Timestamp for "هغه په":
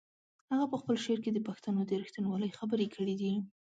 0.51-0.75